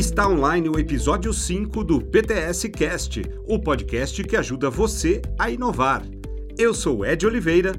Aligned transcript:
Está 0.00 0.26
online 0.26 0.66
o 0.66 0.78
episódio 0.78 1.30
5 1.30 1.84
do 1.84 2.00
PTS 2.00 2.70
Cast, 2.70 3.20
o 3.46 3.58
podcast 3.58 4.24
que 4.24 4.34
ajuda 4.34 4.70
você 4.70 5.20
a 5.38 5.50
inovar. 5.50 6.02
Eu 6.56 6.72
sou 6.72 7.04
Ed 7.04 7.26
Oliveira. 7.26 7.74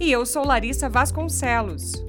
E 0.00 0.10
eu 0.10 0.26
sou 0.26 0.44
Larissa 0.44 0.88
Vasconcelos. 0.88 2.04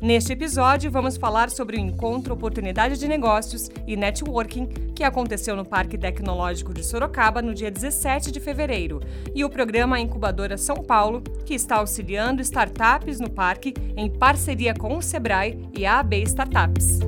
Neste 0.00 0.32
episódio, 0.34 0.88
vamos 0.88 1.16
falar 1.16 1.50
sobre 1.50 1.76
o 1.76 1.80
encontro 1.80 2.32
Oportunidade 2.32 2.96
de 2.96 3.08
Negócios 3.08 3.68
e 3.88 3.96
Networking 3.96 4.66
que 4.94 5.02
aconteceu 5.02 5.56
no 5.56 5.64
Parque 5.64 5.98
Tecnológico 5.98 6.72
de 6.72 6.84
Sorocaba 6.84 7.42
no 7.42 7.52
dia 7.52 7.72
17 7.72 8.30
de 8.30 8.38
fevereiro 8.38 9.00
e 9.34 9.44
o 9.44 9.50
programa 9.50 9.98
Incubadora 9.98 10.56
São 10.56 10.76
Paulo, 10.76 11.24
que 11.44 11.54
está 11.54 11.78
auxiliando 11.78 12.40
startups 12.40 13.18
no 13.18 13.28
parque 13.28 13.74
em 13.96 14.08
parceria 14.08 14.72
com 14.72 14.96
o 14.96 15.02
Sebrae 15.02 15.58
e 15.76 15.84
a 15.84 15.98
AB 15.98 16.22
Startups. 16.22 17.00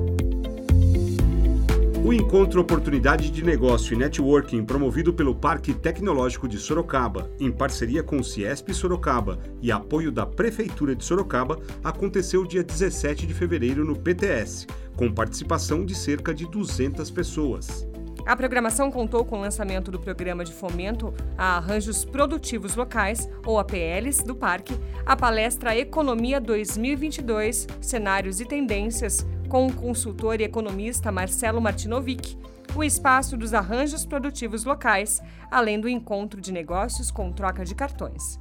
O 2.05 2.13
encontro 2.13 2.61
Oportunidade 2.61 3.31
de 3.31 3.43
Negócio 3.43 3.95
e 3.95 3.97
Networking, 3.97 4.63
promovido 4.63 5.11
pelo 5.11 5.33
Parque 5.33 5.73
Tecnológico 5.73 6.47
de 6.47 6.59
Sorocaba, 6.59 7.31
em 7.39 7.51
parceria 7.51 8.03
com 8.03 8.17
o 8.17 8.23
Ciesp 8.23 8.71
Sorocaba 8.75 9.39
e 9.59 9.71
apoio 9.71 10.11
da 10.11 10.23
Prefeitura 10.23 10.95
de 10.95 11.03
Sorocaba, 11.03 11.59
aconteceu 11.83 12.45
dia 12.45 12.63
17 12.63 13.25
de 13.25 13.33
fevereiro 13.33 13.83
no 13.83 13.97
PTS, 13.97 14.67
com 14.95 15.11
participação 15.11 15.83
de 15.83 15.95
cerca 15.95 16.31
de 16.31 16.47
200 16.47 17.09
pessoas. 17.09 17.87
A 18.23 18.35
programação 18.35 18.91
contou 18.91 19.25
com 19.25 19.37
o 19.37 19.41
lançamento 19.41 19.89
do 19.89 19.99
Programa 19.99 20.45
de 20.45 20.53
Fomento 20.53 21.11
a 21.35 21.57
Arranjos 21.57 22.05
Produtivos 22.05 22.75
Locais, 22.75 23.27
ou 23.43 23.57
APLs, 23.57 24.23
do 24.23 24.35
Parque, 24.35 24.75
a 25.05 25.15
palestra 25.15 25.75
Economia 25.75 26.39
2022 26.39 27.67
Cenários 27.81 28.39
e 28.39 28.45
Tendências, 28.45 29.25
com 29.55 29.67
o 29.67 29.73
consultor 29.73 30.41
e 30.41 30.43
economista 30.43 31.13
Marcelo 31.13 31.61
Martinovic, 31.61 32.37
o 32.75 32.83
espaço 32.83 33.37
dos 33.37 33.53
arranjos 33.53 34.05
produtivos 34.05 34.65
locais, 34.65 35.21
além 35.49 35.79
do 35.79 35.87
encontro 35.87 36.41
de 36.41 36.51
negócios 36.51 37.09
com 37.09 37.31
troca 37.31 37.63
de 37.63 37.73
cartões. 37.73 38.37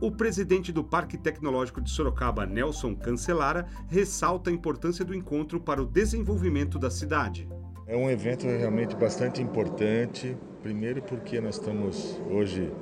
O 0.00 0.12
presidente 0.12 0.70
do 0.70 0.84
Parque 0.84 1.18
Tecnológico 1.18 1.80
de 1.80 1.90
Sorocaba, 1.90 2.46
Nelson 2.46 2.94
Cancelara, 2.94 3.66
ressalta 3.88 4.50
a 4.50 4.52
importância 4.52 5.04
do 5.04 5.16
encontro 5.16 5.58
para 5.58 5.82
o 5.82 5.84
desenvolvimento 5.84 6.78
da 6.78 6.92
cidade. 6.92 7.48
É 7.84 7.96
um 7.96 8.08
evento 8.08 8.46
realmente 8.46 8.94
bastante 8.94 9.42
importante, 9.42 10.36
primeiro 10.62 11.02
porque 11.02 11.40
nós 11.40 11.56
estamos 11.56 12.20
hoje 12.30 12.72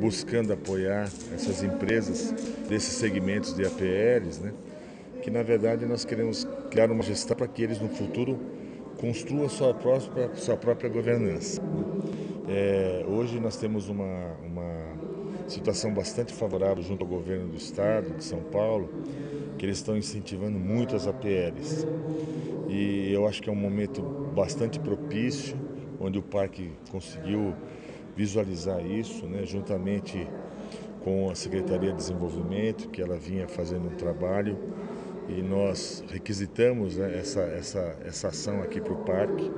buscando 0.00 0.54
apoiar 0.54 1.10
essas 1.34 1.62
empresas 1.62 2.32
desses 2.70 2.94
segmentos 2.94 3.54
de 3.54 3.66
APLs, 3.66 4.40
né? 4.40 4.54
Que 5.28 5.30
na 5.30 5.42
verdade 5.42 5.84
nós 5.84 6.06
queremos 6.06 6.48
criar 6.70 6.90
uma 6.90 7.02
gestão 7.02 7.36
para 7.36 7.46
que 7.46 7.62
eles 7.62 7.78
no 7.78 7.88
futuro 7.90 8.38
construam 8.98 9.46
sua 9.46 9.74
própria, 9.74 10.34
sua 10.34 10.56
própria 10.56 10.88
governança. 10.88 11.60
É, 12.48 13.04
hoje 13.06 13.38
nós 13.38 13.58
temos 13.58 13.90
uma, 13.90 14.32
uma 14.42 14.96
situação 15.46 15.92
bastante 15.92 16.32
favorável 16.32 16.82
junto 16.82 17.02
ao 17.02 17.08
governo 17.08 17.48
do 17.48 17.56
estado 17.58 18.16
de 18.16 18.24
São 18.24 18.40
Paulo, 18.40 18.88
que 19.58 19.66
eles 19.66 19.76
estão 19.76 19.98
incentivando 19.98 20.58
muito 20.58 20.96
as 20.96 21.06
APLs. 21.06 21.86
E 22.66 23.12
eu 23.12 23.28
acho 23.28 23.42
que 23.42 23.50
é 23.50 23.52
um 23.52 23.56
momento 23.56 24.00
bastante 24.34 24.80
propício, 24.80 25.58
onde 26.00 26.18
o 26.18 26.22
parque 26.22 26.72
conseguiu 26.90 27.54
visualizar 28.16 28.84
isso, 28.84 29.26
né, 29.26 29.44
juntamente 29.44 30.26
com 31.04 31.30
a 31.30 31.34
Secretaria 31.34 31.90
de 31.90 31.98
Desenvolvimento, 31.98 32.88
que 32.88 33.02
ela 33.02 33.16
vinha 33.16 33.46
fazendo 33.46 33.88
um 33.88 33.94
trabalho 33.94 34.56
e 35.28 35.42
nós 35.42 36.02
requisitamos 36.08 36.96
né, 36.96 37.18
essa, 37.18 37.40
essa, 37.40 37.96
essa 38.04 38.28
ação 38.28 38.62
aqui 38.62 38.80
para 38.80 38.92
o 38.92 39.04
parque 39.04 39.50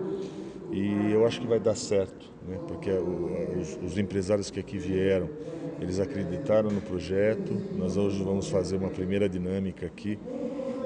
e 0.73 1.13
eu 1.13 1.27
acho 1.27 1.41
que 1.41 1.47
vai 1.47 1.59
dar 1.59 1.77
certo, 1.77 2.31
né, 2.47 2.59
porque 2.67 2.91
o, 2.91 3.59
os, 3.59 3.79
os, 3.83 3.99
empresários 3.99 4.51
que 4.51 4.61
aqui 4.61 4.79
vieram, 4.79 5.29
eles 5.81 5.99
acreditaram 5.99 6.71
no 6.71 6.81
projeto, 6.81 7.53
nós 7.77 7.97
hoje 7.97 8.23
vamos 8.23 8.49
fazer 8.49 8.77
uma 8.77 8.91
primeira 8.91 9.29
dinâmica 9.29 9.87
aqui 9.87 10.19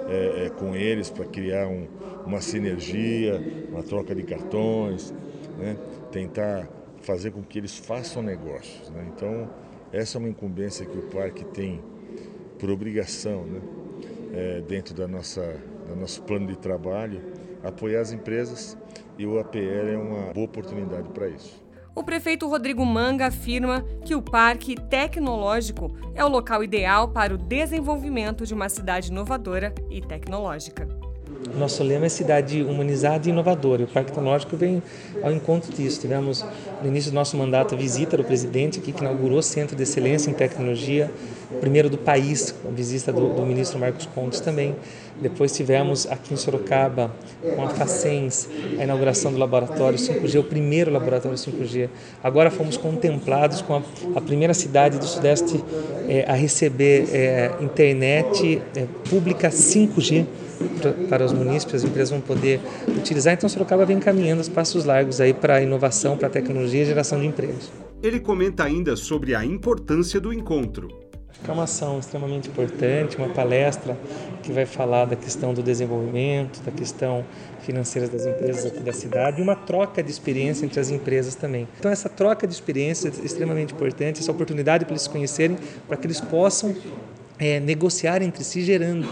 é, 0.09 0.47
é, 0.47 0.51
com 0.51 0.75
eles 0.75 1.11
para 1.11 1.25
criar 1.27 1.67
um, 1.67 1.87
uma 2.27 2.41
sinergia, 2.41 3.43
uma 3.71 3.83
troca 3.83 4.15
de 4.15 4.23
cartões, 4.23 5.13
né, 5.59 5.77
tentar 6.11 6.69
fazer 7.03 7.31
com 7.31 7.43
que 7.43 7.59
eles 7.59 7.77
façam 7.77 8.23
negócios. 8.23 8.89
Né, 8.91 9.07
então, 9.15 9.51
essa 9.93 10.17
é 10.17 10.19
uma 10.19 10.29
incumbência 10.29 10.87
que 10.87 10.97
o 10.97 11.03
parque 11.03 11.45
tem 11.45 11.81
por 12.59 12.71
obrigação, 12.71 13.45
né, 13.45 13.61
é, 14.35 14.61
dentro 14.61 14.95
da 14.95 15.07
nossa, 15.07 15.57
do 15.89 15.97
nosso 15.97 16.23
plano 16.23 16.47
de 16.47 16.57
trabalho, 16.57 17.21
apoiar 17.63 18.01
as 18.01 18.13
empresas 18.13 18.77
e 19.19 19.27
o 19.27 19.39
APL 19.39 19.89
é 19.93 19.97
uma 19.97 20.33
boa 20.33 20.47
oportunidade 20.47 21.09
para 21.11 21.29
isso. 21.29 21.63
O 21.95 22.03
prefeito 22.03 22.49
Rodrigo 22.49 22.85
Manga 22.85 23.27
afirma 23.27 23.85
que 24.05 24.17
o 24.17 24.23
Parque 24.23 24.75
Tecnológico 24.75 25.97
é 26.13 26.25
o 26.25 26.29
local 26.29 26.65
ideal 26.65 27.09
para 27.09 27.33
o 27.33 27.39
desenvolvimento 27.39 28.45
de 28.45 28.53
uma 28.53 28.69
cidade 28.69 29.11
inovadora 29.11 29.73
e 29.89 30.01
tecnológica. 30.01 31.04
Nosso 31.53 31.85
lema 31.85 32.07
é 32.07 32.09
cidade 32.09 32.63
humanizada 32.63 33.29
e 33.29 33.31
inovadora. 33.31 33.85
O 33.85 33.87
Parque 33.87 34.11
Tecnológico 34.11 34.57
vem 34.57 34.83
ao 35.23 35.31
encontro 35.31 35.73
disso. 35.73 36.01
Tivemos 36.01 36.45
no 36.83 36.89
início 36.89 37.11
do 37.11 37.15
nosso 37.15 37.37
mandato 37.37 37.75
a 37.75 37.79
visita 37.79 38.17
do 38.17 38.25
presidente 38.25 38.79
aqui 38.79 38.93
que 38.93 39.01
inaugurou 39.01 39.39
o 39.39 39.43
Centro 39.43 39.77
de 39.77 39.83
Excelência 39.83 40.31
em 40.31 40.35
Tecnologia, 40.35 41.11
primeiro 41.61 41.89
do 41.89 41.99
país, 41.99 42.55
a 42.67 42.71
visita 42.71 43.13
do, 43.13 43.35
do 43.35 43.43
ministro 43.47 43.79
Marcos 43.79 44.07
Pontes 44.07 44.41
também. 44.41 44.75
Depois 45.21 45.53
tivemos 45.53 46.07
aqui 46.11 46.35
em 46.35 46.37
Sorocaba, 46.37 47.15
com 47.55 47.63
a 47.63 47.69
Facens, 47.69 48.49
a 48.79 48.83
inauguração 48.83 49.33
do 49.33 49.39
laboratório 49.39 49.99
5G, 49.99 50.41
o 50.41 50.45
primeiro 50.45 50.91
laboratório 50.91 51.39
5G. 51.39 51.89
Agora 52.23 52.51
fomos 52.51 52.77
contemplados 52.77 53.63
com 53.63 53.77
a, 53.77 53.83
a 54.17 54.21
primeira 54.21 54.55
cidade 54.55 54.99
do 54.99 55.05
Sudeste 55.05 55.63
é, 56.09 56.25
a 56.27 56.33
receber 56.33 57.09
é, 57.13 57.53
internet 57.61 58.61
é, 58.75 58.87
pública 59.09 59.51
5G 59.51 60.27
para 61.09 61.25
os 61.25 61.33
munícipes, 61.33 61.77
as 61.77 61.85
empresas 61.85 62.11
vão 62.11 62.21
poder 62.21 62.61
utilizar. 62.89 63.35
Então, 63.35 63.49
Sorocaba 63.49 63.85
vem 63.85 63.99
caminhando 63.99 64.41
os 64.41 64.49
passos 64.49 64.85
largos 64.85 65.21
aí 65.21 65.33
para 65.33 65.57
a 65.57 65.63
inovação, 65.63 66.17
para 66.17 66.29
a 66.29 66.31
tecnologia 66.31 66.83
e 66.83 66.87
geração 66.87 67.21
de 67.21 67.27
empregos. 67.27 67.71
Ele 68.03 68.21
comenta 68.21 68.65
ainda 68.65 68.97
sobre 68.97 69.35
a 69.35 69.45
importância 69.45 70.21
do 70.21 70.33
encontro. 70.33 71.05
É 71.47 71.53
uma 71.53 71.65
ação 71.65 71.99
extremamente 71.99 72.49
importante, 72.49 73.19
uma 73.19 73.29
palestra 73.29 73.99
que 74.43 74.51
vai 74.51 74.65
falar 74.65 75.05
da 75.05 75.15
questão 75.15 75.53
do 75.53 75.63
desenvolvimento, 75.63 76.63
da 76.63 76.71
questão 76.71 77.25
financeira 77.61 78.09
das 78.09 78.25
empresas 78.25 78.67
aqui 78.67 78.81
da 78.81 78.93
cidade 78.93 79.41
e 79.41 79.43
uma 79.43 79.55
troca 79.55 80.03
de 80.03 80.11
experiência 80.11 80.65
entre 80.65 80.81
as 80.81 80.91
empresas 80.91 81.35
também. 81.35 81.69
Então 81.79 81.91
essa 81.91 82.09
troca 82.09 82.47
de 82.47 82.55
experiência 82.55 83.09
é 83.09 83.25
extremamente 83.25 83.75
importante, 83.75 84.21
essa 84.21 84.33
oportunidade 84.33 84.87
para 84.87 84.93
eles 84.93 85.03
se 85.03 85.11
conhecerem, 85.11 85.59
para 85.87 85.99
que 85.99 86.07
eles 86.07 86.21
possam 86.21 86.75
é, 87.39 87.61
negociar 87.61 88.23
entre 88.23 88.43
si, 88.43 88.63
gerando 88.63 89.07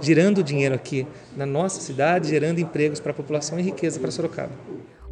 gerando 0.00 0.42
dinheiro 0.42 0.74
aqui 0.74 1.06
na 1.36 1.46
nossa 1.46 1.80
cidade, 1.80 2.28
gerando 2.28 2.58
empregos 2.58 3.00
para 3.00 3.12
a 3.12 3.14
população 3.14 3.58
e 3.58 3.62
riqueza 3.62 3.98
para 3.98 4.10
Sorocaba. 4.10 4.52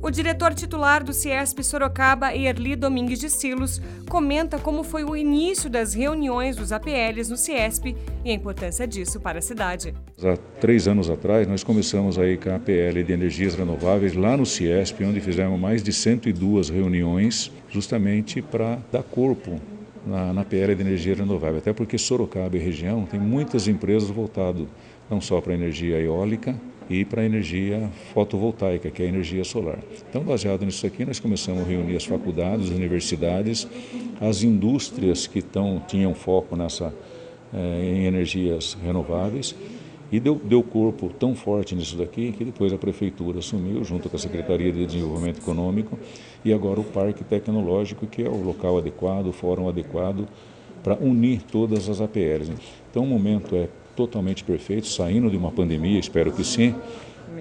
O 0.05 0.11
diretor 0.11 0.53
titular 0.53 1.03
do 1.03 1.15
Ciesp 1.15 1.65
Sorocaba, 1.65 2.35
Erli 2.35 2.77
Domingues 2.77 3.19
de 3.19 3.31
Silos, 3.31 3.81
comenta 4.07 4.59
como 4.59 4.85
foi 4.85 5.03
o 5.03 5.17
início 5.17 5.71
das 5.71 5.95
reuniões 5.95 6.57
dos 6.57 6.73
APLs 6.73 7.31
no 7.31 7.39
Ciesp 7.39 7.97
e 8.23 8.31
a 8.31 8.35
importância 8.35 8.87
disso 8.87 9.19
para 9.19 9.39
a 9.39 9.43
cidade. 9.43 9.95
Há 10.23 10.37
três 10.61 10.87
anos 10.87 11.09
atrás, 11.09 11.49
nós 11.49 11.65
começamos 11.65 12.19
aí 12.19 12.37
com 12.37 12.51
a 12.51 12.57
APL 12.57 13.03
de 13.03 13.15
energias 13.15 13.55
renováveis 13.55 14.13
lá 14.13 14.37
no 14.37 14.45
Ciesp, 14.45 15.03
onde 15.03 15.21
fizemos 15.21 15.59
mais 15.59 15.83
de 15.83 15.91
102 15.91 16.69
reuniões, 16.69 17.51
justamente 17.71 18.43
para 18.43 18.79
dar 18.93 19.03
corpo 19.03 19.59
na, 20.07 20.33
na 20.33 20.45
PL 20.45 20.75
de 20.75 20.83
energia 20.83 21.15
renovável, 21.15 21.59
até 21.59 21.73
porque 21.73 21.99
Sorocaba 21.99 22.57
e 22.57 22.61
região 22.61 23.05
tem 23.05 23.19
muitas 23.19 23.69
empresas 23.69 24.11
voltadas 24.11 24.67
não 25.11 25.21
só 25.21 25.41
para 25.41 25.53
a 25.53 25.55
energia 25.55 25.99
eólica 26.01 26.55
e 26.89 27.05
para 27.05 27.23
a 27.23 27.25
energia 27.25 27.91
fotovoltaica, 28.13 28.91
que 28.91 29.03
é 29.03 29.07
a 29.07 29.09
energia 29.09 29.45
solar. 29.45 29.79
Então, 30.09 30.23
baseado 30.23 30.65
nisso 30.65 30.87
aqui, 30.87 31.05
nós 31.05 31.19
começamos 31.19 31.63
a 31.63 31.65
reunir 31.65 31.97
as 31.97 32.05
faculdades, 32.05 32.67
as 32.67 32.77
universidades, 32.77 33.67
as 34.21 34.43
indústrias 34.43 35.27
que 35.27 35.41
tão, 35.41 35.83
tinham 35.87 36.15
foco 36.15 36.57
nessa, 36.57 36.93
eh, 37.55 37.95
em 37.97 38.05
energias 38.07 38.77
renováveis 38.85 39.55
e 40.15 40.21
deu, 40.21 40.41
deu 40.45 40.63
corpo 40.63 41.11
tão 41.19 41.35
forte 41.35 41.75
nisso 41.75 41.97
daqui 41.97 42.31
que 42.31 42.45
depois 42.45 42.73
a 42.73 42.79
prefeitura 42.79 43.41
assumiu, 43.41 43.83
junto 43.83 44.09
com 44.09 44.15
a 44.15 44.19
Secretaria 44.19 44.71
de 44.71 44.87
Desenvolvimento 44.87 45.39
Econômico, 45.39 45.99
e 46.45 46.53
agora 46.53 46.79
o 46.79 46.85
Parque 46.85 47.25
Tecnológico, 47.25 48.07
que 48.07 48.23
é 48.23 48.29
o 48.29 48.41
local 48.41 48.79
adequado, 48.79 49.27
o 49.27 49.33
fórum 49.33 49.69
adequado 49.69 50.29
para 50.85 50.97
unir 50.97 51.43
todas 51.43 51.89
as 51.89 52.01
APLs. 52.01 52.53
Então 52.93 53.03
o 53.03 53.07
momento 53.09 53.57
é 53.57 53.69
totalmente 53.97 54.45
perfeito, 54.45 54.87
saindo 54.87 55.29
de 55.29 55.37
uma 55.37 55.51
pandemia, 55.51 55.99
espero 55.99 56.31
que 56.31 56.45
sim, 56.45 56.77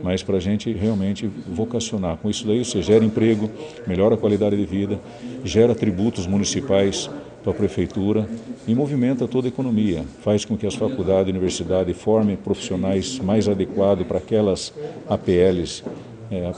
mas 0.02 0.24
para 0.24 0.38
a 0.38 0.40
gente 0.40 0.74
realmente 0.74 1.28
vocacionar. 1.28 2.18
Com 2.18 2.28
isso 2.28 2.48
daí 2.48 2.66
você 2.66 2.82
gera 2.82 3.06
emprego, 3.06 3.52
melhora 3.86 4.16
a 4.16 4.18
qualidade 4.18 4.58
de 4.58 4.66
vida, 4.66 5.00
gera 5.44 5.76
tributos 5.76 6.26
municipais 6.26 7.08
para 7.44 7.52
a 7.52 7.56
prefeitura 7.56 8.28
e 8.68 8.74
movimenta 8.74 9.28
toda 9.28 9.48
a 9.48 9.50
economia, 9.50 10.04
faz 10.22 10.46
com 10.46 10.58
que 10.58 10.66
as 10.66 10.76
faculdades 10.76 11.28
e 11.28 11.32
universidades 11.32 11.96
formem 11.98 12.36
profissionais 12.36 13.20
mais 13.20 13.48
adequados 13.48 14.08
para 14.08 14.18
aquelas 14.18 14.74
APLs 15.10 15.84
é, 16.32 16.52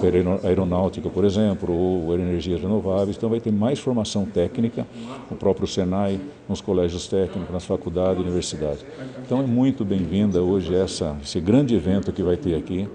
aeronáutica, 0.47 1.09
por 1.09 1.25
exemplo, 1.25 1.73
ou 1.73 2.13
energias 2.13 2.61
renováveis. 2.61 3.17
Então 3.17 3.29
vai 3.29 3.39
ter 3.39 3.51
mais 3.51 3.79
formação 3.79 4.25
técnica, 4.25 4.85
o 5.29 5.35
próprio 5.35 5.67
Senai, 5.67 6.19
nos 6.47 6.61
colégios 6.61 7.07
técnicos, 7.07 7.51
nas 7.51 7.65
faculdades 7.65 8.19
e 8.19 8.23
universidades. 8.23 8.85
Então 9.25 9.39
é 9.39 9.45
muito 9.45 9.83
bem-vinda 9.83 10.41
hoje 10.41 10.73
essa, 10.73 11.17
esse 11.21 11.39
grande 11.39 11.75
evento 11.75 12.13
que 12.13 12.23
vai 12.23 12.37
ter 12.37 12.55
aqui. 12.55 12.87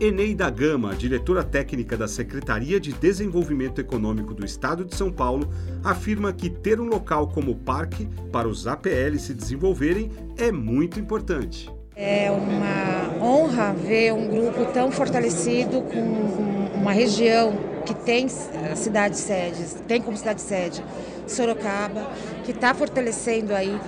Eneida 0.00 0.48
Gama, 0.50 0.94
diretora 0.94 1.44
técnica 1.44 1.96
da 1.96 2.08
Secretaria 2.08 2.80
de 2.80 2.92
Desenvolvimento 2.92 3.80
Econômico 3.80 4.34
do 4.34 4.44
Estado 4.44 4.84
de 4.84 4.96
São 4.96 5.12
Paulo, 5.12 5.48
afirma 5.84 6.32
que 6.32 6.50
ter 6.50 6.80
um 6.80 6.86
local 6.86 7.28
como 7.28 7.54
parque 7.54 8.08
para 8.32 8.48
os 8.48 8.66
APL 8.66 9.18
se 9.18 9.34
desenvolverem 9.34 10.10
é 10.36 10.50
muito 10.50 10.98
importante. 10.98 11.70
É 11.94 12.30
uma 12.30 13.24
honra 13.24 13.72
ver 13.74 14.12
um 14.12 14.28
grupo 14.28 14.72
tão 14.72 14.90
fortalecido 14.90 15.82
com 15.82 16.78
uma 16.80 16.92
região 16.92 17.52
que 17.84 17.94
tem 17.94 18.26
cidade 18.28 19.18
sede, 19.18 19.64
tem 19.86 20.00
como 20.00 20.16
cidade 20.16 20.40
sede 20.40 20.82
Sorocaba, 21.26 22.10
que 22.44 22.52
está 22.52 22.74
fortalecendo 22.74 23.54
aí 23.54 23.78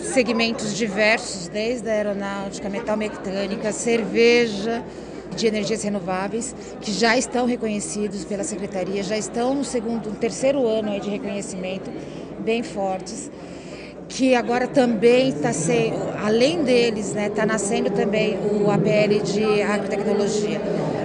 segmentos 0.00 0.76
diversos, 0.76 1.48
desde 1.48 1.88
a 1.88 1.92
aeronáutica, 1.92 2.68
metal 2.68 2.96
mecânica, 2.96 3.72
cerveja, 3.72 4.84
de 5.36 5.46
energias 5.46 5.82
renováveis, 5.82 6.54
que 6.80 6.92
já 6.92 7.16
estão 7.16 7.46
reconhecidos 7.46 8.24
pela 8.24 8.44
Secretaria, 8.44 9.02
já 9.02 9.16
estão 9.16 9.54
no 9.54 9.64
segundo, 9.64 10.10
no 10.10 10.16
terceiro 10.16 10.66
ano 10.66 10.98
de 11.00 11.10
reconhecimento, 11.10 11.90
bem 12.40 12.62
fortes 12.62 13.30
que 14.08 14.34
agora 14.34 14.66
também 14.66 15.28
está 15.28 15.52
sendo, 15.52 15.98
além 16.24 16.64
deles, 16.64 17.14
está 17.14 17.44
né, 17.44 17.52
nascendo 17.52 17.90
também 17.90 18.38
o 18.38 18.70
APL 18.70 19.22
de 19.22 19.62
agrotecnologia. 19.62 20.60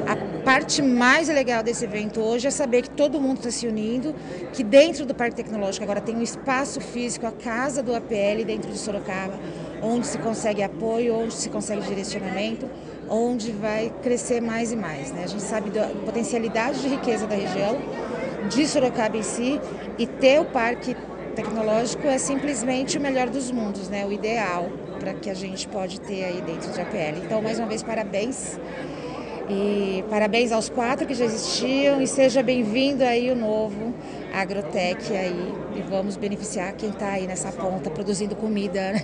A 0.08 0.16
parte 0.44 0.82
mais 0.82 1.28
legal 1.28 1.62
desse 1.62 1.84
evento 1.84 2.22
hoje 2.22 2.48
é 2.48 2.52
saber 2.52 2.84
que 2.84 2.90
todo 2.90 3.20
mundo 3.20 3.38
está 3.38 3.52
se 3.52 3.68
unindo, 3.68 4.16
que 4.54 4.64
dentro 4.64 5.06
do 5.06 5.14
Parque 5.14 5.36
Tecnológico 5.36 5.84
agora 5.84 6.00
tem 6.00 6.16
um 6.16 6.22
espaço 6.22 6.80
físico, 6.80 7.28
a 7.28 7.32
casa 7.32 7.84
do 7.84 7.94
APL 7.94 8.44
dentro 8.46 8.72
de 8.72 8.78
Sorocaba, 8.78 9.34
onde 9.82 10.08
se 10.08 10.18
consegue 10.18 10.64
apoio, 10.64 11.16
onde 11.16 11.34
se 11.34 11.50
consegue 11.50 11.82
direcionamento, 11.82 12.70
onde 13.10 13.52
vai 13.52 13.92
crescer 14.02 14.42
mais 14.42 14.72
e 14.72 14.76
mais. 14.76 15.12
Né? 15.12 15.24
A 15.24 15.28
gente 15.28 15.44
sabe 15.44 15.70
da 15.70 15.88
potencialidade 16.06 16.82
de 16.82 16.88
riqueza 16.88 17.28
da 17.28 17.36
região, 17.36 17.78
de 18.50 18.68
Sorocaba 18.68 19.18
em 19.18 19.24
si, 19.24 19.60
e 19.98 20.06
ter 20.06 20.40
o 20.40 20.46
parque 20.46 20.96
tecnológico 21.36 22.08
é 22.08 22.18
simplesmente 22.18 22.98
o 22.98 23.02
melhor 23.02 23.30
dos 23.30 23.52
mundos, 23.52 23.90
né? 23.90 24.06
o 24.06 24.12
ideal 24.12 24.70
para 25.00 25.14
que 25.14 25.30
a 25.30 25.34
gente 25.34 25.68
pode 25.68 26.00
ter 26.00 26.24
aí 26.24 26.42
dentro 26.42 26.72
de 26.72 26.80
APL. 26.80 27.24
Então, 27.26 27.42
mais 27.42 27.60
uma 27.60 27.68
vez, 27.68 27.84
parabéns. 27.84 28.58
E 29.50 30.04
parabéns 30.10 30.54
aos 30.54 30.70
quatro 30.70 31.06
que 31.06 31.14
já 31.14 31.26
existiam 31.26 32.02
e 32.02 32.08
seja 32.08 32.42
bem-vindo 32.42 33.04
aí 33.04 33.30
o 33.30 33.36
novo 33.36 33.94
Agrotec 34.34 35.16
aí 35.16 35.54
e 35.76 35.82
vamos 35.82 36.16
beneficiar 36.16 36.72
quem 36.74 36.90
está 36.90 37.10
aí 37.10 37.28
nessa 37.28 37.52
ponta 37.52 37.90
produzindo 37.90 38.38
comida. 38.38 38.94
Né? 38.94 39.04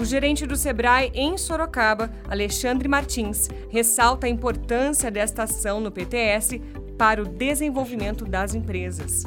O 0.00 0.04
gerente 0.04 0.46
do 0.46 0.56
Sebrae 0.56 1.12
em 1.14 1.36
Sorocaba, 1.36 2.10
Alexandre 2.26 2.88
Martins, 2.88 3.48
ressalta 3.68 4.26
a 4.26 4.30
importância 4.30 5.10
desta 5.10 5.42
ação 5.42 5.78
no 5.78 5.92
PTS 5.92 6.58
para 6.96 7.20
o 7.22 7.28
desenvolvimento 7.28 8.24
das 8.24 8.54
empresas. 8.54 9.24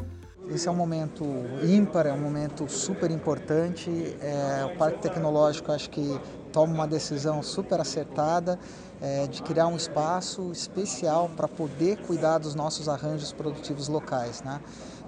Esse 0.49 0.67
é 0.67 0.71
um 0.71 0.75
momento 0.75 1.23
ímpar, 1.63 2.07
é 2.07 2.11
um 2.11 2.19
momento 2.19 2.67
super 2.67 3.11
importante. 3.11 3.89
É, 4.19 4.65
o 4.65 4.75
Parque 4.75 4.97
Tecnológico 5.03 5.71
acho 5.71 5.91
que 5.91 6.19
toma 6.51 6.73
uma 6.73 6.87
decisão 6.87 7.43
super 7.43 7.79
acertada 7.79 8.59
é, 8.99 9.27
de 9.27 9.43
criar 9.43 9.67
um 9.67 9.75
espaço 9.75 10.51
especial 10.51 11.29
para 11.37 11.47
poder 11.47 11.97
cuidar 11.97 12.39
dos 12.39 12.55
nossos 12.55 12.89
arranjos 12.89 13.31
produtivos 13.31 13.87
locais. 13.87 14.41
Né? 14.41 14.59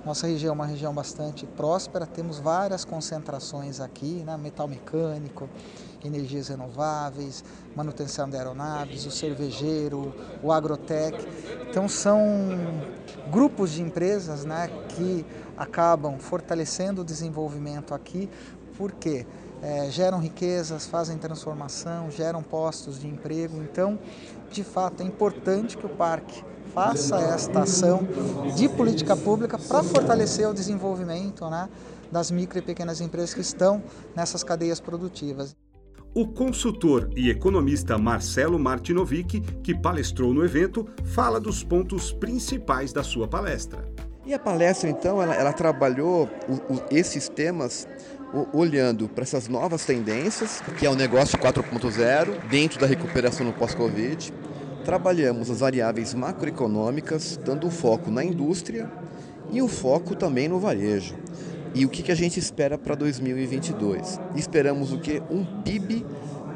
Nossa 0.06 0.28
região 0.28 0.52
é 0.52 0.54
uma 0.54 0.68
região 0.68 0.94
bastante 0.94 1.48
próspera, 1.48 2.06
temos 2.06 2.38
várias 2.38 2.86
concentrações 2.86 3.80
aqui, 3.80 4.22
né? 4.24 4.38
metal 4.38 4.68
mecânico, 4.68 5.50
energias 6.04 6.50
renováveis, 6.50 7.44
manutenção 7.76 8.30
de 8.30 8.38
aeronaves, 8.38 9.08
o 9.08 9.10
cervejeiro, 9.10 10.14
o 10.44 10.52
agrotec. 10.52 11.18
Então 11.68 11.90
são 11.90 12.22
grupos 13.32 13.72
de 13.72 13.82
empresas 13.82 14.46
né, 14.46 14.70
que 14.90 15.26
acabam 15.58 16.20
fortalecendo 16.20 17.02
o 17.02 17.04
desenvolvimento 17.04 17.92
aqui, 17.96 18.30
porque 18.78 19.26
é, 19.66 19.90
geram 19.90 20.20
riquezas, 20.20 20.86
fazem 20.86 21.18
transformação, 21.18 22.12
geram 22.12 22.44
postos 22.44 23.00
de 23.00 23.08
emprego. 23.08 23.58
Então, 23.64 23.98
de 24.52 24.64
fato, 24.64 25.02
é 25.02 25.06
importante 25.06 25.76
que 25.76 25.88
o 25.88 25.90
parque 25.90 26.44
faça 26.72 27.18
esta 27.20 27.62
ação 27.62 28.08
de 28.56 28.70
política 28.70 29.18
pública 29.18 29.58
para 29.58 29.82
fortalecer 29.82 30.48
o 30.48 30.54
desenvolvimento 30.54 31.50
né, 31.50 31.68
das 32.12 32.30
micro 32.30 32.60
e 32.60 32.62
pequenas 32.62 33.02
empresas 33.02 33.34
que 33.34 33.42
estão 33.42 33.82
nessas 34.16 34.44
cadeias 34.44 34.80
produtivas. 34.80 35.56
O 36.14 36.28
consultor 36.28 37.10
e 37.16 37.32
economista 37.32 37.98
Marcelo 37.98 38.60
Martinovic, 38.60 39.42
que 39.42 39.74
palestrou 39.74 40.32
no 40.32 40.46
evento, 40.46 40.88
fala 41.06 41.40
dos 41.40 41.64
pontos 41.64 42.14
principais 42.14 42.94
da 42.94 43.04
sua 43.04 43.28
palestra. 43.28 43.84
E 44.26 44.34
a 44.34 44.40
palestra, 44.40 44.90
então, 44.90 45.22
ela, 45.22 45.36
ela 45.36 45.54
trabalhou 45.54 46.28
o, 46.50 46.74
o, 46.74 46.82
esses 46.90 47.30
temas 47.30 47.88
olhando 48.52 49.08
para 49.08 49.24
essas 49.24 49.48
novas 49.48 49.86
tendências, 49.86 50.62
que 50.80 50.86
é 50.86 50.90
o 50.90 50.96
negócio 50.96 51.38
4.0, 51.38 52.48
dentro 52.50 52.80
da 52.80 52.88
recuperação 52.88 53.46
no 53.46 53.54
pós-Covid, 53.54 54.34
trabalhamos 54.84 55.52
as 55.52 55.60
variáveis 55.60 56.16
macroeconômicas, 56.16 57.38
dando 57.38 57.70
foco 57.70 58.10
na 58.10 58.24
indústria 58.24 58.92
e 59.52 59.62
o 59.62 59.68
foco 59.68 60.16
também 60.16 60.48
no 60.48 60.60
varejo. 60.60 61.16
E 61.76 61.86
o 61.86 61.90
que, 61.90 62.02
que 62.02 62.12
a 62.12 62.16
gente 62.16 62.40
espera 62.40 62.80
para 62.80 62.96
2022? 62.96 64.20
Esperamos 64.36 64.92
o 64.92 64.98
que? 64.98 65.22
Um 65.30 65.46
PIB 65.62 66.04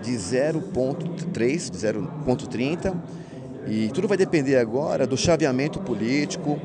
de 0.02 0.12
0,3, 0.14 1.72
0,30 1.72 2.98
e 3.68 3.90
tudo 3.90 4.08
vai 4.08 4.18
depender 4.18 4.58
agora 4.58 5.06
do 5.06 5.16
chaveamento 5.16 5.80
político, 5.80 6.60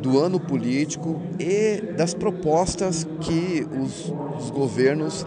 do 0.00 0.18
ano 0.18 0.40
político 0.40 1.20
e 1.38 1.80
das 1.96 2.12
propostas 2.12 3.06
que 3.20 3.66
os, 3.80 4.12
os 4.36 4.50
governos 4.50 5.24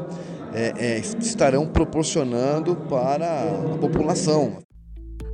é, 0.54 0.74
é, 0.78 1.00
estarão 1.00 1.68
proporcionando 1.68 2.76
para 2.76 3.44
a 3.74 3.78
população. 3.78 4.58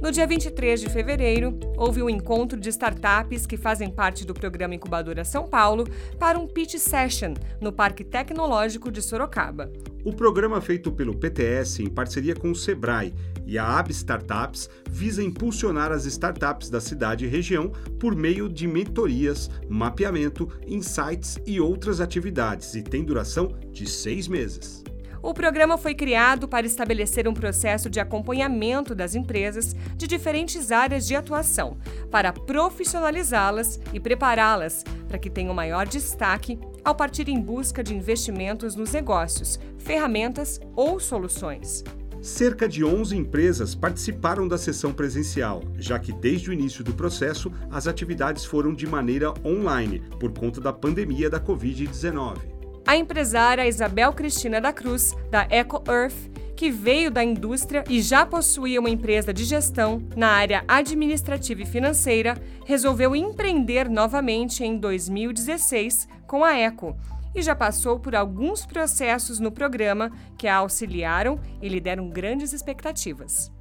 No 0.05 0.11
dia 0.11 0.27
23 0.27 0.81
de 0.81 0.87
fevereiro, 0.87 1.59
houve 1.75 1.99
um 1.99 2.07
encontro 2.07 2.59
de 2.59 2.69
startups 2.69 3.47
que 3.47 3.57
fazem 3.57 3.89
parte 3.89 4.23
do 4.23 4.35
programa 4.35 4.75
Incubadora 4.75 5.25
São 5.25 5.47
Paulo 5.47 5.83
para 6.19 6.37
um 6.37 6.45
pitch 6.45 6.75
session 6.75 7.33
no 7.59 7.73
Parque 7.73 8.03
Tecnológico 8.03 8.91
de 8.91 9.01
Sorocaba. 9.01 9.73
O 10.03 10.13
programa 10.13 10.61
feito 10.61 10.91
pelo 10.91 11.17
PTS 11.17 11.81
em 11.81 11.89
parceria 11.89 12.35
com 12.35 12.51
o 12.51 12.55
Sebrae 12.55 13.15
e 13.47 13.57
a 13.57 13.79
AB 13.79 13.89
Startups 13.93 14.69
visa 14.87 15.23
impulsionar 15.23 15.91
as 15.91 16.05
startups 16.05 16.69
da 16.69 16.79
cidade 16.79 17.25
e 17.25 17.27
região 17.27 17.71
por 17.99 18.15
meio 18.15 18.47
de 18.47 18.67
mentorias, 18.67 19.49
mapeamento, 19.67 20.47
insights 20.67 21.39
e 21.47 21.59
outras 21.59 21.99
atividades 21.99 22.75
e 22.75 22.83
tem 22.83 23.03
duração 23.03 23.47
de 23.71 23.89
seis 23.89 24.27
meses. 24.27 24.83
O 25.25 25.33
programa 25.33 25.75
foi 25.75 25.95
criado 25.95 26.47
para 26.47 26.67
estabelecer 26.67 27.27
um 27.27 27.33
processo 27.33 27.89
de 27.89 27.99
acompanhamento 27.99 28.93
das 28.93 29.15
empresas 29.15 29.75
de 29.95 30.05
diferentes 30.05 30.71
áreas 30.71 31.07
de 31.07 31.15
atuação, 31.15 31.79
para 32.11 32.31
profissionalizá-las 32.31 33.79
e 33.91 33.99
prepará-las 33.99 34.83
para 35.07 35.17
que 35.17 35.27
tenham 35.27 35.51
maior 35.51 35.87
destaque 35.87 36.59
ao 36.83 36.93
partir 36.93 37.27
em 37.27 37.41
busca 37.41 37.83
de 37.83 37.95
investimentos 37.95 38.75
nos 38.75 38.91
negócios, 38.91 39.59
ferramentas 39.79 40.61
ou 40.75 40.99
soluções. 40.99 41.83
Cerca 42.21 42.69
de 42.69 42.85
11 42.85 43.17
empresas 43.17 43.73
participaram 43.73 44.47
da 44.47 44.59
sessão 44.59 44.93
presencial, 44.93 45.63
já 45.79 45.97
que 45.97 46.13
desde 46.13 46.51
o 46.51 46.53
início 46.53 46.83
do 46.83 46.93
processo 46.93 47.51
as 47.71 47.87
atividades 47.87 48.45
foram 48.45 48.75
de 48.75 48.85
maneira 48.85 49.33
online 49.43 50.03
por 50.19 50.31
conta 50.31 50.61
da 50.61 50.71
pandemia 50.71 51.31
da 51.31 51.39
Covid-19 51.39 52.54
a 52.85 52.95
empresária 52.95 53.67
Isabel 53.67 54.13
Cristina 54.13 54.61
da 54.61 54.71
Cruz, 54.71 55.15
da 55.31 55.47
Eco 55.49 55.83
Earth, 55.87 56.31
que 56.55 56.71
veio 56.71 57.11
da 57.11 57.23
indústria 57.23 57.83
e 57.89 58.01
já 58.01 58.25
possuía 58.25 58.79
uma 58.79 58.89
empresa 58.89 59.33
de 59.33 59.43
gestão 59.43 60.01
na 60.15 60.29
área 60.29 60.63
administrativa 60.67 61.63
e 61.63 61.65
financeira, 61.65 62.37
resolveu 62.65 63.15
empreender 63.15 63.89
novamente 63.89 64.63
em 64.63 64.77
2016 64.77 66.07
com 66.25 66.43
a 66.43 66.55
Eco 66.55 66.95
e 67.35 67.41
já 67.41 67.53
passou 67.53 67.99
por 67.99 68.15
alguns 68.15 68.65
processos 68.65 69.39
no 69.39 69.51
programa 69.51 70.09
que 70.37 70.47
a 70.47 70.55
auxiliaram 70.55 71.37
e 71.61 71.67
lhe 71.67 71.81
deram 71.81 72.09
grandes 72.09 72.53
expectativas. 72.53 73.51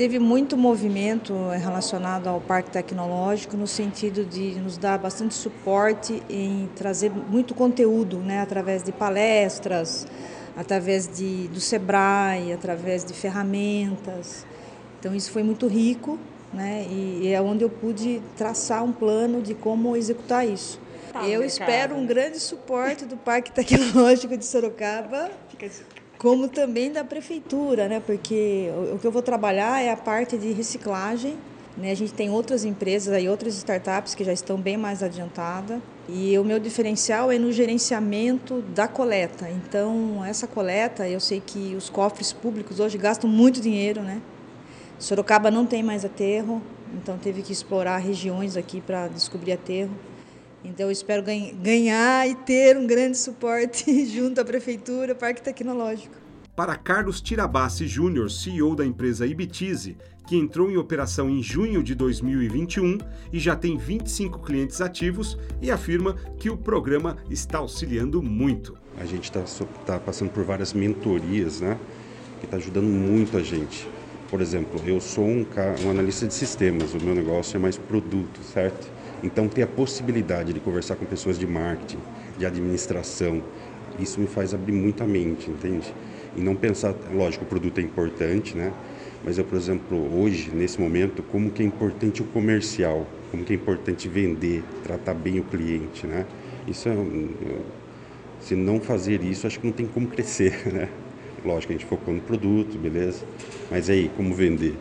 Teve 0.00 0.18
muito 0.18 0.56
movimento 0.56 1.34
relacionado 1.50 2.26
ao 2.26 2.40
Parque 2.40 2.70
Tecnológico, 2.70 3.54
no 3.54 3.66
sentido 3.66 4.24
de 4.24 4.58
nos 4.58 4.78
dar 4.78 4.98
bastante 4.98 5.34
suporte 5.34 6.22
em 6.30 6.70
trazer 6.74 7.10
muito 7.10 7.54
conteúdo, 7.54 8.16
né, 8.16 8.40
através 8.40 8.82
de 8.82 8.92
palestras, 8.92 10.06
através 10.56 11.06
de, 11.06 11.48
do 11.48 11.60
SEBRAE, 11.60 12.50
através 12.50 13.04
de 13.04 13.12
ferramentas. 13.12 14.46
Então, 14.98 15.14
isso 15.14 15.30
foi 15.30 15.42
muito 15.42 15.66
rico 15.66 16.18
né? 16.52 16.84
E, 16.88 17.20
e 17.22 17.32
é 17.32 17.40
onde 17.40 17.62
eu 17.62 17.70
pude 17.70 18.20
traçar 18.36 18.82
um 18.82 18.92
plano 18.92 19.40
de 19.40 19.54
como 19.54 19.96
executar 19.96 20.46
isso. 20.46 20.80
Tá, 21.12 21.26
eu 21.28 21.44
espero 21.44 21.94
um 21.94 22.06
grande 22.06 22.40
suporte 22.40 23.04
do 23.04 23.16
Parque 23.16 23.52
Tecnológico 23.52 24.36
de 24.36 24.44
Sorocaba, 24.44 25.30
como 26.20 26.48
também 26.48 26.92
da 26.92 27.02
prefeitura, 27.02 27.88
né? 27.88 27.98
Porque 27.98 28.70
o, 28.94 28.98
que 28.98 29.06
eu 29.06 29.10
vou 29.10 29.22
trabalhar 29.22 29.82
é 29.82 29.90
a 29.90 29.96
parte 29.96 30.36
de 30.36 30.52
reciclagem. 30.52 31.38
Né? 31.78 31.90
A 31.90 31.94
gente 31.94 32.12
tem 32.12 32.28
outras 32.28 32.62
empresas 32.62 33.10
aí, 33.14 33.26
outras 33.26 33.56
startups 33.56 34.14
que 34.14 34.22
já 34.22 34.32
estão 34.32 34.60
bem 34.60 34.76
mais 34.76 35.02
adiantadas. 35.02 35.80
E 36.06 36.38
o 36.38 36.44
meu 36.44 36.58
diferencial 36.58 37.32
é 37.32 37.38
no 37.38 37.50
gerenciamento 37.50 38.60
da 38.74 38.86
coleta. 38.86 39.48
Então, 39.48 40.22
essa 40.22 40.46
coleta, 40.46 41.08
eu 41.08 41.20
sei 41.20 41.40
que 41.40 41.74
os 41.74 41.88
cofres 41.88 42.34
públicos 42.34 42.80
hoje 42.80 42.98
gastam 42.98 43.28
muito 43.30 43.58
dinheiro, 43.58 44.02
né? 44.02 44.20
Sorocaba 44.98 45.50
não 45.50 45.64
tem 45.64 45.82
mais 45.82 46.04
aterro, 46.04 46.60
então 46.92 47.16
teve 47.16 47.40
que 47.40 47.50
explorar 47.50 47.96
regiões 47.96 48.58
aqui 48.58 48.82
para 48.82 49.08
descobrir 49.08 49.52
aterro. 49.52 49.92
Então 50.64 50.86
eu 50.86 50.92
espero 50.92 51.22
ganhar 51.22 52.28
e 52.28 52.34
ter 52.34 52.76
um 52.76 52.86
grande 52.86 53.16
suporte 53.16 54.04
junto 54.06 54.40
à 54.40 54.44
prefeitura, 54.44 55.14
Parque 55.14 55.42
Tecnológico. 55.42 56.14
Para 56.54 56.76
Carlos 56.76 57.22
Tirabassi 57.22 57.86
Júnior, 57.86 58.30
CEO 58.30 58.76
da 58.76 58.84
empresa 58.84 59.26
Ibitize, 59.26 59.96
que 60.26 60.36
entrou 60.36 60.70
em 60.70 60.76
operação 60.76 61.30
em 61.30 61.42
junho 61.42 61.82
de 61.82 61.94
2021 61.94 62.98
e 63.32 63.38
já 63.40 63.56
tem 63.56 63.78
25 63.78 64.40
clientes 64.40 64.80
ativos 64.80 65.38
e 65.62 65.70
afirma 65.70 66.14
que 66.38 66.50
o 66.50 66.56
programa 66.56 67.16
está 67.30 67.58
auxiliando 67.58 68.22
muito. 68.22 68.76
A 68.98 69.06
gente 69.06 69.24
está 69.24 69.42
tá 69.86 69.98
passando 69.98 70.30
por 70.30 70.44
várias 70.44 70.74
mentorias, 70.74 71.60
né? 71.60 71.78
Que 72.38 72.44
está 72.44 72.58
ajudando 72.58 72.86
muito 72.86 73.38
a 73.38 73.42
gente. 73.42 73.88
Por 74.28 74.40
exemplo, 74.40 74.80
eu 74.86 75.00
sou 75.00 75.24
um, 75.24 75.46
um 75.84 75.90
analista 75.90 76.26
de 76.26 76.34
sistemas, 76.34 76.92
o 76.94 77.02
meu 77.02 77.14
negócio 77.14 77.56
é 77.56 77.58
mais 77.58 77.76
produto, 77.76 78.40
certo? 78.42 78.99
Então, 79.22 79.48
ter 79.48 79.62
a 79.62 79.66
possibilidade 79.66 80.52
de 80.52 80.60
conversar 80.60 80.96
com 80.96 81.04
pessoas 81.04 81.38
de 81.38 81.46
marketing, 81.46 81.98
de 82.38 82.46
administração, 82.46 83.42
isso 83.98 84.18
me 84.20 84.26
faz 84.26 84.54
abrir 84.54 84.72
muita 84.72 85.06
mente, 85.06 85.50
entende? 85.50 85.92
E 86.36 86.40
não 86.40 86.56
pensar, 86.56 86.94
lógico, 87.12 87.44
o 87.44 87.48
produto 87.48 87.78
é 87.78 87.82
importante, 87.82 88.56
né? 88.56 88.72
Mas 89.22 89.36
eu, 89.36 89.44
por 89.44 89.58
exemplo, 89.58 90.18
hoje, 90.18 90.50
nesse 90.54 90.80
momento, 90.80 91.22
como 91.22 91.50
que 91.50 91.62
é 91.62 91.66
importante 91.66 92.22
o 92.22 92.24
comercial, 92.24 93.06
como 93.30 93.44
que 93.44 93.52
é 93.52 93.56
importante 93.56 94.08
vender, 94.08 94.64
tratar 94.82 95.12
bem 95.12 95.38
o 95.38 95.44
cliente, 95.44 96.06
né? 96.06 96.24
Isso 96.66 96.88
é, 96.88 96.94
se 98.40 98.54
não 98.54 98.80
fazer 98.80 99.22
isso, 99.22 99.46
acho 99.46 99.60
que 99.60 99.66
não 99.66 99.72
tem 99.72 99.86
como 99.86 100.06
crescer, 100.06 100.66
né? 100.72 100.88
Lógico, 101.44 101.72
a 101.72 101.76
gente 101.76 101.86
focou 101.86 102.14
no 102.14 102.20
produto, 102.20 102.78
beleza? 102.78 103.24
Mas 103.70 103.90
aí, 103.90 104.10
como 104.16 104.34
vender? 104.34 104.76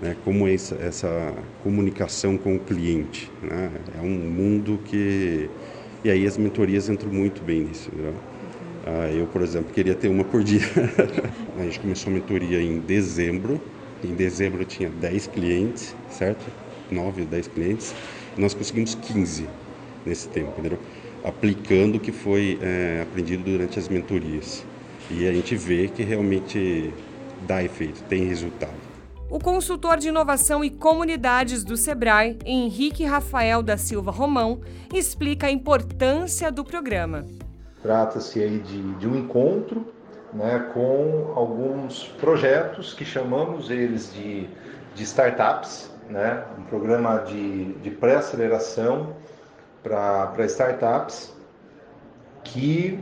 Né? 0.00 0.16
Como 0.24 0.46
essa, 0.46 0.74
essa 0.76 1.34
comunicação 1.62 2.36
com 2.36 2.56
o 2.56 2.60
cliente? 2.60 3.30
Né? 3.42 3.70
É 3.98 4.00
um 4.00 4.10
mundo 4.10 4.78
que... 4.84 5.48
E 6.04 6.10
aí 6.10 6.26
as 6.26 6.38
mentorias 6.38 6.88
entram 6.88 7.10
muito 7.10 7.42
bem 7.42 7.62
nisso, 7.62 7.90
né? 7.94 8.12
Ah, 8.86 9.10
eu, 9.12 9.26
por 9.26 9.42
exemplo, 9.42 9.70
queria 9.70 9.94
ter 9.94 10.08
uma 10.08 10.24
por 10.24 10.42
dia. 10.42 10.62
a 11.58 11.62
gente 11.64 11.78
começou 11.80 12.10
a 12.10 12.14
mentoria 12.14 12.62
em 12.62 12.78
dezembro. 12.78 13.60
Em 14.02 14.14
dezembro 14.14 14.62
eu 14.62 14.66
tinha 14.66 14.88
10 14.88 15.26
clientes, 15.26 15.94
certo? 16.08 16.46
9 16.90 17.22
ou 17.22 17.26
10 17.26 17.48
clientes. 17.48 17.94
Nós 18.36 18.54
conseguimos 18.54 18.94
15 18.94 19.46
nesse 20.06 20.28
tempo, 20.28 20.52
entendeu? 20.58 20.78
Aplicando 21.22 21.96
o 21.96 22.00
que 22.00 22.12
foi 22.12 22.58
é, 22.62 23.00
aprendido 23.02 23.44
durante 23.44 23.78
as 23.78 23.88
mentorias. 23.88 24.64
E 25.10 25.28
a 25.28 25.32
gente 25.32 25.54
vê 25.54 25.88
que 25.88 26.02
realmente 26.02 26.94
dá 27.46 27.62
efeito, 27.62 28.02
tem 28.04 28.24
resultado. 28.24 28.87
O 29.30 29.38
consultor 29.38 29.98
de 29.98 30.08
inovação 30.08 30.64
e 30.64 30.70
comunidades 30.70 31.62
do 31.62 31.76
Sebrae, 31.76 32.38
Henrique 32.46 33.04
Rafael 33.04 33.62
da 33.62 33.76
Silva 33.76 34.10
Romão, 34.10 34.62
explica 34.92 35.48
a 35.48 35.50
importância 35.50 36.50
do 36.50 36.64
programa. 36.64 37.26
Trata-se 37.82 38.42
aí 38.42 38.58
de, 38.58 38.94
de 38.94 39.06
um 39.06 39.14
encontro 39.16 39.86
né, 40.32 40.70
com 40.72 41.34
alguns 41.36 42.04
projetos 42.18 42.94
que 42.94 43.04
chamamos 43.04 43.68
eles 43.68 44.10
de, 44.14 44.48
de 44.94 45.02
startups, 45.02 45.90
né, 46.08 46.42
um 46.58 46.62
programa 46.62 47.18
de, 47.18 47.74
de 47.74 47.90
pré-aceleração 47.90 49.14
para 49.82 50.46
startups 50.46 51.34
que 52.42 52.98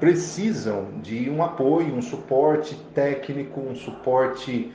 precisam 0.00 0.88
de 1.00 1.30
um 1.30 1.44
apoio, 1.44 1.94
um 1.94 2.02
suporte 2.02 2.74
técnico, 2.92 3.60
um 3.60 3.76
suporte 3.76 4.72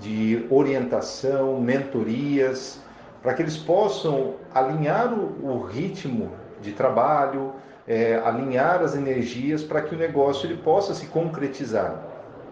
de 0.00 0.46
orientação, 0.50 1.60
mentorias, 1.60 2.80
para 3.22 3.34
que 3.34 3.42
eles 3.42 3.56
possam 3.56 4.34
alinhar 4.52 5.12
o, 5.12 5.46
o 5.46 5.62
ritmo 5.62 6.32
de 6.60 6.72
trabalho, 6.72 7.52
é, 7.86 8.16
alinhar 8.24 8.82
as 8.82 8.96
energias 8.96 9.62
para 9.62 9.82
que 9.82 9.94
o 9.94 9.98
negócio 9.98 10.46
ele 10.46 10.56
possa 10.58 10.94
se 10.94 11.06
concretizar. 11.06 12.02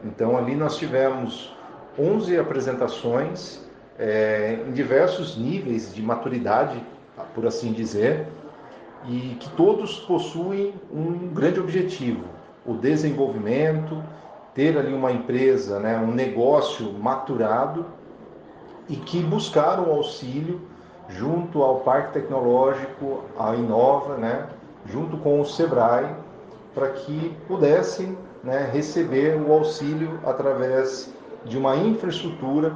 Então 0.05 0.37
ali 0.37 0.55
nós 0.55 0.77
tivemos 0.77 1.55
11 1.99 2.39
apresentações 2.39 3.61
é, 3.99 4.59
em 4.67 4.73
diversos 4.73 5.37
níveis 5.37 5.95
de 5.95 6.03
maturidade, 6.03 6.83
por 7.35 7.47
assim 7.47 7.73
dizer, 7.73 8.27
e 9.07 9.37
que 9.39 9.51
todos 9.51 10.01
possuem 10.01 10.75
um 10.93 11.29
grande 11.29 11.61
objetivo: 11.61 12.25
o 12.65 12.75
desenvolvimento, 12.75 14.03
ter 14.55 14.77
ali 14.77 14.93
uma 14.93 15.13
empresa, 15.13 15.79
né, 15.79 15.97
um 15.99 16.13
negócio 16.13 16.93
maturado 16.93 17.87
e 18.89 18.97
que 18.97 19.21
buscaram 19.21 19.91
auxílio 19.91 20.61
junto 21.09 21.63
ao 21.63 21.81
Parque 21.81 22.15
Tecnológico, 22.15 23.25
à 23.39 23.55
Inova, 23.55 24.17
né, 24.17 24.49
junto 24.87 25.17
com 25.19 25.41
o 25.41 25.45
Sebrae, 25.45 26.15
para 26.75 26.89
que 26.89 27.35
pudessem 27.47 28.17
né, 28.43 28.69
receber 28.73 29.37
o 29.37 29.53
auxílio 29.53 30.19
através 30.25 31.13
de 31.45 31.59
uma 31.59 31.77
infraestrutura 31.77 32.73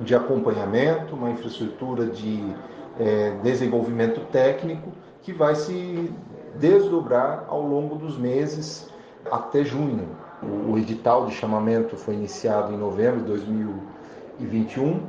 de 0.00 0.14
acompanhamento, 0.14 1.14
uma 1.14 1.30
infraestrutura 1.30 2.06
de 2.06 2.54
é, 2.98 3.30
desenvolvimento 3.42 4.20
técnico 4.32 4.92
que 5.22 5.32
vai 5.32 5.54
se 5.54 6.12
desdobrar 6.56 7.44
ao 7.48 7.62
longo 7.62 7.96
dos 7.96 8.18
meses 8.18 8.88
até 9.30 9.64
junho. 9.64 10.08
O 10.42 10.78
edital 10.78 11.26
de 11.26 11.34
chamamento 11.34 11.96
foi 11.96 12.14
iniciado 12.14 12.72
em 12.72 12.76
novembro 12.76 13.20
de 13.20 13.26
2021. 13.26 15.00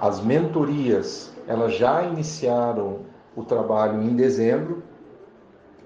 As 0.00 0.20
mentorias, 0.20 1.32
elas 1.46 1.74
já 1.74 2.02
iniciaram 2.02 3.00
o 3.34 3.42
trabalho 3.42 4.02
em 4.02 4.14
dezembro 4.14 4.82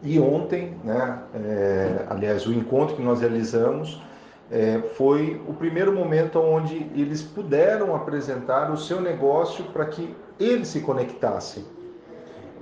e 0.02 0.18
ontem, 0.18 0.76
né, 0.82 1.20
é, 1.34 2.06
aliás, 2.08 2.46
o 2.46 2.52
encontro 2.52 2.96
que 2.96 3.02
nós 3.02 3.20
realizamos 3.20 4.02
é, 4.50 4.80
foi 4.94 5.40
o 5.48 5.54
primeiro 5.54 5.92
momento 5.92 6.38
onde 6.38 6.90
eles 6.94 7.22
puderam 7.22 7.94
apresentar 7.94 8.70
o 8.70 8.76
seu 8.76 9.00
negócio 9.00 9.64
para 9.66 9.86
que 9.86 10.14
eles 10.38 10.68
se 10.68 10.80
conectassem. 10.80 11.64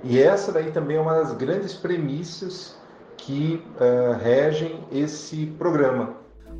E 0.03 0.21
essa 0.21 0.51
daí 0.51 0.71
também 0.71 0.97
é 0.97 1.01
uma 1.01 1.15
das 1.15 1.33
grandes 1.33 1.73
premissas 1.73 2.77
que 3.25 3.59
uh, 3.79 4.17
regem 4.21 4.79
esse 4.91 5.47
programa. 5.57 6.15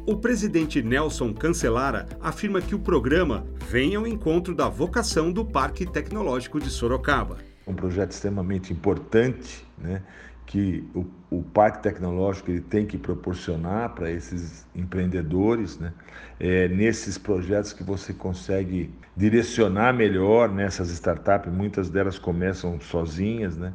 O 0.07 0.17
presidente 0.17 0.81
Nelson 0.81 1.31
Cancelara 1.31 2.07
afirma 2.19 2.59
que 2.59 2.73
o 2.73 2.79
programa 2.79 3.45
vem 3.69 3.95
ao 3.95 4.07
encontro 4.07 4.55
da 4.55 4.67
vocação 4.67 5.31
do 5.31 5.45
Parque 5.45 5.85
Tecnológico 5.85 6.59
de 6.59 6.71
Sorocaba. 6.71 7.37
Um 7.67 7.73
projeto 7.73 8.11
extremamente 8.11 8.73
importante, 8.73 9.65
né, 9.77 10.01
que 10.45 10.87
o, 10.93 11.05
o 11.29 11.43
Parque 11.43 11.81
Tecnológico 11.81 12.51
ele 12.51 12.61
tem 12.61 12.85
que 12.85 12.97
proporcionar 12.97 13.89
para 13.89 14.11
esses 14.11 14.65
empreendedores, 14.75 15.79
né, 15.79 15.91
é, 16.39 16.67
nesses 16.67 17.17
projetos 17.17 17.73
que 17.73 17.83
você 17.83 18.13
consegue 18.13 18.91
direcionar 19.17 19.93
melhor 19.93 20.49
nessas 20.51 20.89
startups, 20.91 21.51
muitas 21.51 21.89
delas 21.89 22.19
começam 22.19 22.79
sozinhas, 22.79 23.57
né, 23.57 23.73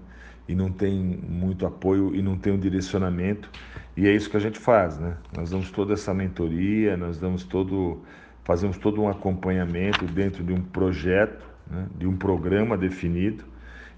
e 0.50 0.54
não 0.54 0.70
tem 0.70 0.92
muito 1.28 1.64
apoio 1.64 2.14
e 2.14 2.20
não 2.20 2.36
tem 2.36 2.52
um 2.52 2.58
direcionamento. 2.58 3.48
E 3.96 4.08
é 4.08 4.12
isso 4.12 4.28
que 4.28 4.36
a 4.36 4.40
gente 4.40 4.58
faz, 4.58 4.98
né? 4.98 5.16
Nós 5.36 5.50
damos 5.50 5.70
toda 5.70 5.92
essa 5.92 6.12
mentoria, 6.12 6.96
nós 6.96 7.18
damos 7.18 7.44
todo, 7.44 8.02
fazemos 8.42 8.76
todo 8.76 9.00
um 9.00 9.08
acompanhamento 9.08 10.04
dentro 10.06 10.42
de 10.42 10.52
um 10.52 10.60
projeto, 10.60 11.46
né? 11.70 11.86
de 11.96 12.06
um 12.06 12.16
programa 12.16 12.76
definido, 12.76 13.44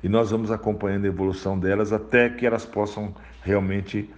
e 0.02 0.08
nós 0.08 0.30
vamos 0.30 0.50
acompanhando 0.50 1.04
a 1.04 1.08
evolução 1.08 1.58
delas 1.58 1.92
até 1.92 2.28
que 2.28 2.44
elas 2.44 2.64
possam 2.64 3.14
realmente 3.42 4.10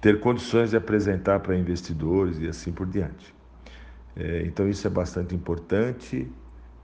ter 0.00 0.20
condições 0.20 0.70
de 0.70 0.76
apresentar 0.76 1.40
para 1.40 1.56
investidores 1.56 2.38
e 2.38 2.46
assim 2.46 2.72
por 2.72 2.86
diante. 2.86 3.34
É, 4.16 4.42
então 4.44 4.68
isso 4.68 4.86
é 4.86 4.90
bastante 4.90 5.34
importante 5.34 6.30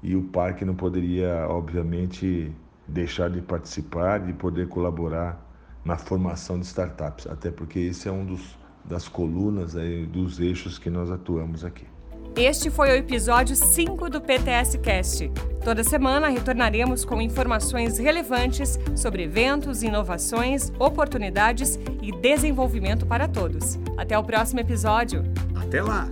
e 0.02 0.16
o 0.16 0.23
parque 0.23 0.64
não 0.64 0.75
poderia, 0.75 1.47
obviamente, 1.49 2.50
deixar 2.88 3.28
de 3.28 3.42
participar, 3.42 4.20
de 4.20 4.32
poder 4.32 4.68
colaborar 4.68 5.47
na 5.85 5.97
formação 5.97 6.59
de 6.59 6.66
startups, 6.66 7.26
até 7.26 7.50
porque 7.50 7.78
esse 7.78 8.09
é 8.09 8.12
um 8.12 8.25
dos 8.25 8.59
das 8.85 9.06
colunas 9.06 9.76
aí, 9.76 10.06
dos 10.06 10.40
eixos 10.40 10.78
que 10.78 10.90
nós 10.90 11.11
atuamos 11.11 11.64
aqui. 11.64 11.87
Este 12.37 12.70
foi 12.70 12.90
o 12.90 12.94
episódio 12.94 13.56
5 13.56 14.08
do 14.08 14.20
PTS 14.20 14.78
Cast. 14.78 15.30
Toda 15.62 15.84
semana 15.84 16.28
retornaremos 16.28 17.04
com 17.04 17.20
informações 17.20 17.99
relevantes 17.99 18.78
sobre 18.96 19.25
eventos, 19.25 19.82
inovações, 19.82 20.72
oportunidades 20.78 21.78
e 22.00 22.12
desenvolvimento 22.12 23.04
para 23.04 23.28
todos. 23.28 23.78
Até 23.96 24.16
o 24.18 24.25
próximo 24.25 24.60
episódio. 24.60 25.22
Até 25.54 25.82
lá! 25.82 26.08